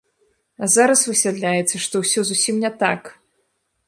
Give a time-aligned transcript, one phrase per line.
[0.63, 3.01] А зараз высвятляецца, што ўсё зусім не так.